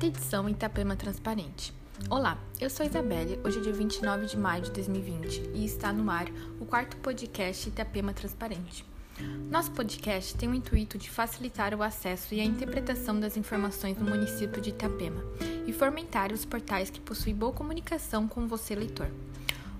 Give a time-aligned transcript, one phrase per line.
[0.00, 1.74] quarta edição Itapema Transparente.
[2.08, 6.10] Olá, eu sou Isabelle, hoje é dia 29 de maio de 2020 e está no
[6.10, 6.26] ar
[6.58, 8.82] o quarto podcast Itapema Transparente.
[9.50, 14.08] Nosso podcast tem o intuito de facilitar o acesso e a interpretação das informações no
[14.08, 15.22] município de Itapema
[15.66, 19.10] e fomentar os portais que possuem boa comunicação com você, leitor.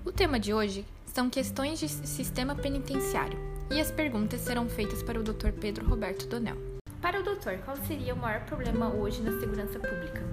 [0.05, 3.39] O tema de hoje são questões de sistema penitenciário
[3.71, 5.49] e as perguntas serão feitas para o Dr.
[5.59, 6.80] Pedro Roberto Donel.
[7.01, 10.23] Para o doutor, qual seria o maior problema hoje na segurança pública?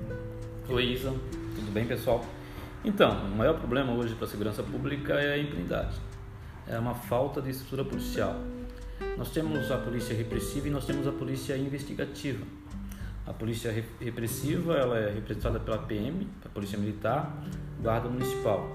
[0.78, 1.14] Isa.
[1.56, 2.22] Tudo bem, pessoal?
[2.84, 5.96] Então, o maior problema hoje para a segurança pública é a impunidade.
[6.66, 8.36] É uma falta de estrutura policial.
[9.16, 12.44] Nós temos a polícia repressiva e nós temos a polícia investigativa.
[13.26, 17.34] A polícia repressiva ela é representada pela PM, a polícia militar,
[17.80, 18.68] guarda municipal.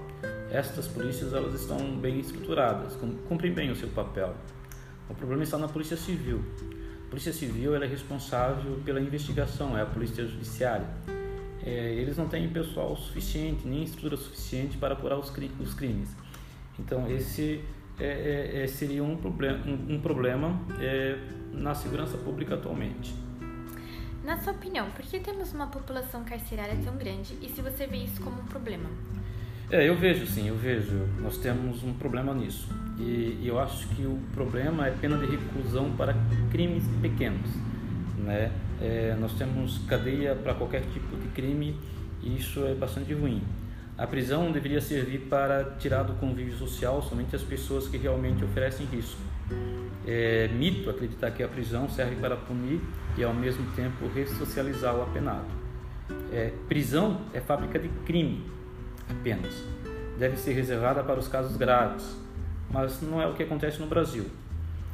[0.50, 2.96] Estas polícias elas estão bem estruturadas,
[3.28, 4.34] cumprem bem o seu papel.
[5.08, 6.44] O problema está na polícia civil.
[7.08, 10.86] Polícia Civil é responsável pela investigação, é a Polícia Judiciária.
[11.64, 16.10] É, eles não têm pessoal suficiente, nem estrutura suficiente para apurar os, os crimes.
[16.78, 17.64] Então, esse
[17.98, 21.18] é, é, é seria um problema, um, um problema é,
[21.52, 23.14] na segurança pública atualmente.
[24.24, 27.98] Na sua opinião, por que temos uma população carcerária tão grande e se você vê
[27.98, 28.88] isso como um problema?
[29.70, 31.08] É, eu vejo sim, eu vejo.
[31.20, 32.68] Nós temos um problema nisso.
[32.98, 36.14] E, e eu acho que o problema é pena de reclusão para
[36.50, 37.50] crimes pequenos.
[38.18, 38.52] Né?
[38.80, 41.76] É, nós temos cadeia para qualquer tipo de crime
[42.22, 43.42] e isso é bastante ruim.
[43.96, 48.86] A prisão deveria servir para tirar do convívio social somente as pessoas que realmente oferecem
[48.86, 49.20] risco.
[50.06, 52.80] É mito acreditar que a prisão serve para punir
[53.16, 55.46] e ao mesmo tempo ressocializar o apenado.
[56.32, 58.44] É, prisão é fábrica de crime
[59.08, 59.54] apenas.
[60.18, 62.16] Deve ser reservada para os casos graves,
[62.70, 64.26] mas não é o que acontece no Brasil.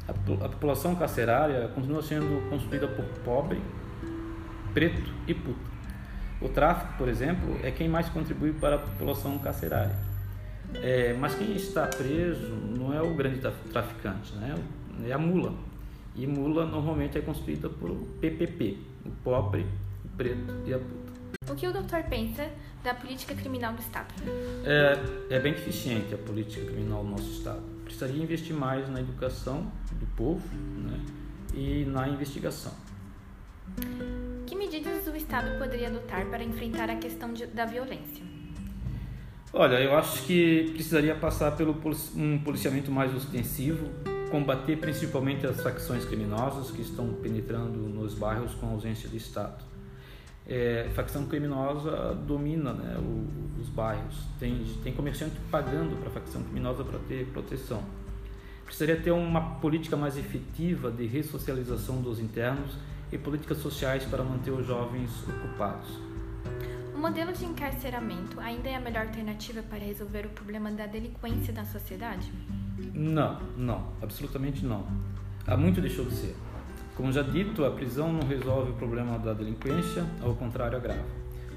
[0.07, 0.11] A,
[0.45, 3.61] a população carcerária continua sendo construída por pobre,
[4.73, 5.71] preto e puto.
[6.41, 9.95] O tráfico, por exemplo, é quem mais contribui para a população carcerária.
[10.75, 13.39] É, mas quem está preso não é o grande
[13.71, 14.55] traficante, né?
[15.05, 15.53] é a mula.
[16.15, 19.65] E mula normalmente é construída por PPP, o pobre,
[20.03, 21.20] o preto e a puta.
[21.51, 22.49] O que o doutor pensa
[22.83, 24.13] da política criminal do Estado?
[24.65, 27.61] É, é bem deficiente a política criminal do nosso Estado.
[27.83, 30.99] Precisaria investir mais na educação do povo né,
[31.53, 32.71] e na investigação.
[34.47, 38.23] Que medidas o Estado poderia adotar para enfrentar a questão de, da violência?
[39.53, 41.75] Olha, eu acho que precisaria passar pelo
[42.15, 43.89] um policiamento mais ostensivo,
[44.31, 49.71] combater principalmente as facções criminosas que estão penetrando nos bairros com ausência de Estado
[50.47, 54.25] é, facção criminosa domina né, o, os bairros.
[54.39, 57.83] Tem, tem comerciante pagando para a facção criminosa para ter proteção.
[58.65, 62.77] Precisaria ter uma política mais efetiva de ressocialização dos internos
[63.11, 65.99] e políticas sociais para manter os jovens ocupados.
[66.95, 71.53] O modelo de encarceramento ainda é a melhor alternativa para resolver o problema da delinquência
[71.53, 72.31] na sociedade?
[72.93, 74.85] Não, não, absolutamente não.
[75.45, 76.35] Há muito deixou de ser.
[76.95, 81.05] Como já dito, a prisão não resolve o problema da delinquência, ao contrário, agrava,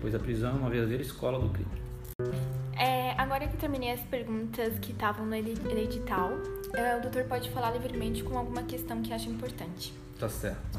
[0.00, 1.84] pois a prisão é uma verdadeira escola do crime.
[2.78, 6.30] É, agora que terminei as perguntas que estavam no edital,
[6.72, 9.92] é, o doutor pode falar livremente com alguma questão que acha importante.
[10.18, 10.78] Tá certo.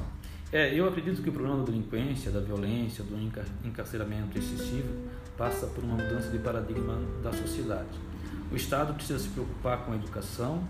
[0.52, 3.18] É, eu acredito que o problema da delinquência, da violência, do
[3.68, 8.00] encarceramento excessivo passa por uma mudança de paradigma da sociedade.
[8.52, 10.64] O Estado precisa se preocupar com a educação,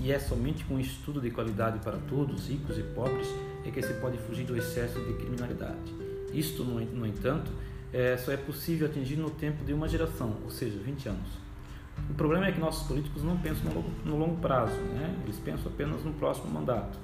[0.00, 3.28] e, é somente com um estudo de qualidade para todos, ricos e pobres,
[3.64, 5.94] é que se pode fugir do excesso de criminalidade.
[6.32, 7.50] Isto, no, entanto,
[7.92, 11.28] é, só é possível atingir no tempo de uma geração, ou seja, 20 anos.
[12.10, 15.14] O problema é que nossos políticos não pensam no longo, no longo prazo, né?
[15.24, 16.98] eles pensam apenas no próximo mandato,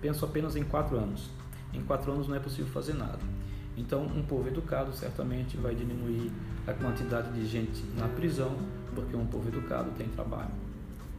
[0.00, 1.30] pensam apenas em quatro anos.
[1.72, 3.20] Em quatro anos não é possível fazer nada.
[3.76, 6.32] Então, um povo educado certamente vai diminuir
[6.66, 8.56] a quantidade de gente na prisão,
[8.94, 10.50] porque um povo educado tem trabalho.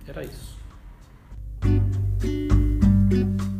[0.05, 0.59] Era isso.
[3.09, 3.58] Thank you.